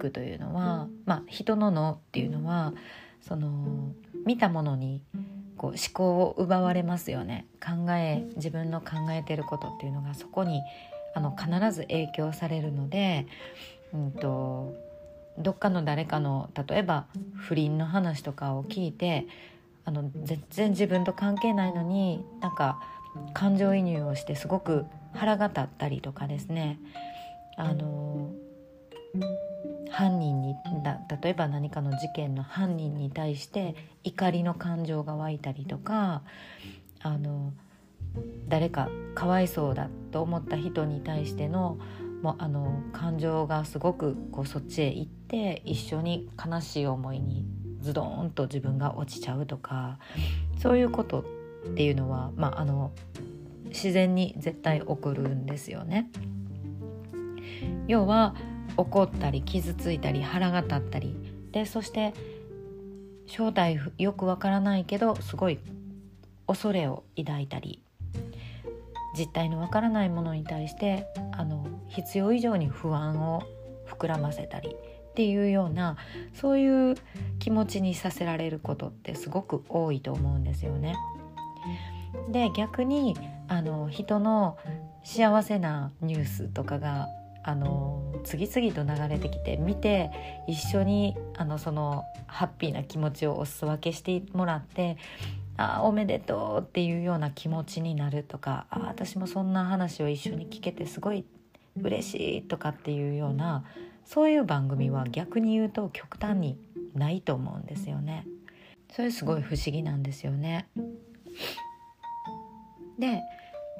[0.00, 2.72] クというのは、まあ、人の脳っていうのは
[3.20, 3.92] その
[4.26, 5.02] 見たものに
[5.56, 7.46] こう思考を奪われますよね。
[7.62, 10.62] 考え自分の考えてることっていうのがそこに
[11.14, 13.26] あの必ず影響されるので、
[13.92, 14.74] うんと、
[15.38, 17.06] どっかの誰かの例えば
[17.36, 19.26] 不倫の話とかを聞いて
[19.84, 22.80] あの全然自分と関係ないのになんか
[23.34, 26.78] 感情移入をしてすごく腹が立ったりとかですね。
[27.56, 28.30] あの
[29.90, 33.74] 犯人にだ例えば何かの事件の犯人に対して
[34.04, 36.22] 怒りの感情が湧いたりとか
[37.02, 37.52] あの
[38.48, 41.78] 誰かかわいそうだと思った人に対しての
[42.22, 47.46] もあの感情がすごくこうそっちへ行って一緒に悲しい思いに
[47.80, 49.98] ズドーンと自分が落ちちゃうとか
[50.58, 51.24] そういうことっ
[51.74, 52.92] ていうのは、まあ、あの
[53.66, 56.10] 自然に絶対起こるんですよね。
[57.86, 58.34] 要は
[58.80, 61.14] 怒ったり傷ついたり腹が立ったり。
[61.52, 62.14] でそして
[63.26, 65.58] 正体よくわからないけどすごい
[66.46, 67.82] 恐れを抱いたり。
[69.16, 73.42] 実態のわからないものに対してあの必要以上に不安を
[73.88, 74.76] 膨らませたり。
[75.10, 75.96] っていうような
[76.32, 76.94] そういう
[77.40, 80.94] 気持ちにさせられることってすごく多いと思うんですよね。
[82.30, 83.16] で逆に
[83.48, 84.56] あの人の
[85.04, 87.08] 幸せなニュースとかが
[87.42, 90.10] あの次々と流れてきて見て
[90.46, 94.98] 一緒にあのそのハッピーな気持ちをお裾分けしてもらって
[95.56, 101.24] あおめでとうっていうような気持ちになるとかあ私もそんな話を一緒に聞けてすごい
[101.80, 103.64] 嬉しいとかっていうような
[104.04, 106.58] そういう番組は逆に言うと極端に
[106.94, 108.26] ないと思うんですよね。
[108.92, 110.68] それすごい不思議なんですよね。
[112.98, 113.22] で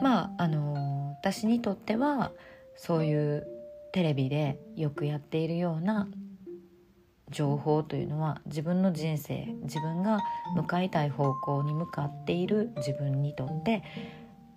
[0.00, 2.30] まああの私にとっては
[2.80, 3.46] そういう
[3.92, 6.08] テレビでよくやっているような
[7.28, 10.20] 情報というのは自分の人生自分が
[10.56, 13.82] 向かいたい方向に向かっている自分にとって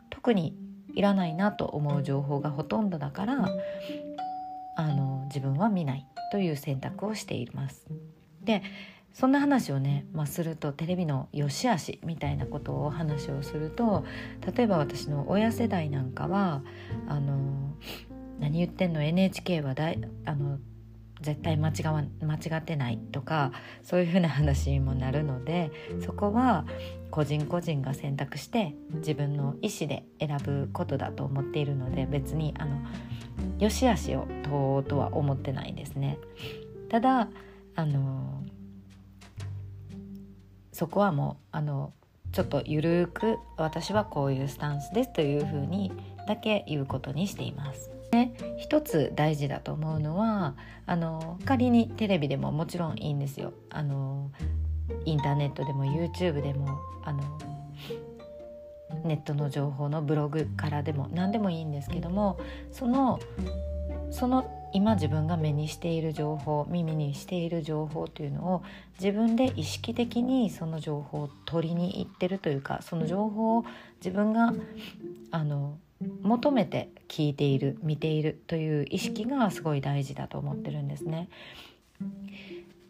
[0.10, 0.56] 特に
[0.96, 3.50] いらないなと思う情報がほとんどだから
[4.78, 7.86] あの自分は見ないという選択をしています。
[8.42, 8.64] で
[9.14, 14.06] そんな話をね、まあ、するとテレビの良し悪しみたいなことを話をすると
[14.56, 16.64] 例えば私の親世代なんかは
[17.08, 17.76] あの
[18.44, 20.60] 何言ってんの？NHK はだいあの
[21.22, 25.72] 絶対間違わ間違ってないとかそういうふうな話にもなるので
[26.06, 26.66] そこは
[27.10, 32.82] 個人個人が選択して自分の意思で選ぶことだと思っているので別にあの
[33.60, 36.18] 良し悪しを問おうとは思ってないですね。
[36.90, 37.30] ただ
[37.76, 38.44] あの
[40.74, 41.94] そこはもうあの
[42.34, 45.94] ちょっとゆるく私はこういうスタンスですというふうに
[46.28, 47.94] だけ言うことにしています。
[48.14, 53.54] で一つ大事だと思うのはあの仮にテレビでももちろんいいんですよ。
[53.72, 54.30] あの
[55.06, 57.24] インターネットでも YouTube でもあの
[59.04, 62.40] ネットの情報のブログからでも何でもいいんですけども
[62.72, 63.20] その
[64.12, 68.64] その今自分が目にしている情報耳にしている情報というのを
[69.00, 73.66] 自分で意識的にその情報を取りに行ってるというかその情報を
[73.98, 74.54] 自分が
[75.32, 75.80] あの
[76.22, 81.30] 求めて聞いている見ているという意識がすごい大事だと思ってるんですね。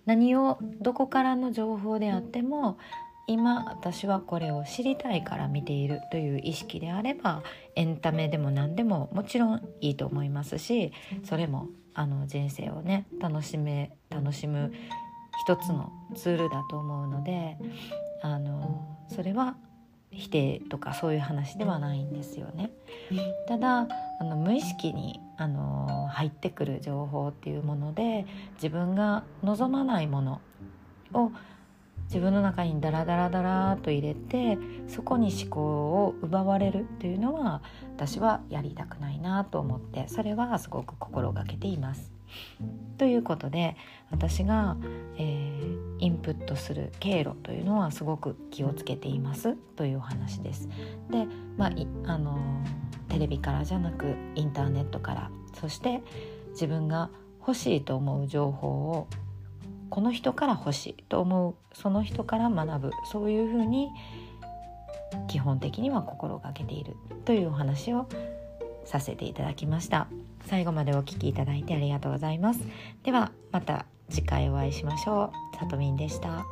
[0.05, 2.77] 何をどこからの情報であっても
[3.25, 7.41] 今私はこれを知りたいから見ているという意識であれば
[7.75, 10.91] エンタメでも何でももちろんいいと思いますし
[11.23, 14.73] それもあの人生をね楽しめ楽しむ
[15.45, 17.57] 一つのツールだと思うので
[18.21, 19.55] あのそれは
[20.15, 22.71] 否定とかそういう話ではないんですよね。
[23.47, 23.87] ただ
[24.19, 28.25] あの無意識にあの入ってくる情報っていうもので
[28.55, 30.41] 自分が望まないもの
[31.13, 31.31] を
[32.05, 34.57] 自分の中にダラダラダラと入れて
[34.87, 37.63] そこに思考を奪われるというのは
[37.95, 42.12] 私はやりたくないなと思ってそれはすごく心がけています。
[42.97, 43.75] ということで
[44.11, 44.77] 私が、
[45.17, 50.69] えー、インプットする経路というのはすごく気をつけていますというお話です。
[51.09, 51.25] で、
[51.57, 51.71] まあ、
[52.05, 52.37] あの
[53.09, 56.01] テレビからじゃなくインターネットからそして
[56.51, 57.09] 自分が
[57.39, 59.07] 欲しいと思う情報を
[59.89, 63.89] この人から欲しいと思うその人から学ぶそういうふうに
[65.27, 66.95] 基本的には心がけている
[67.25, 68.07] というお話を
[68.85, 70.07] させていただきました。
[70.45, 72.61] 最後までお聴きいただいてありがとうございます。
[73.03, 75.57] ではまた次回お会いしましょう。
[75.57, 76.45] さとみんでした。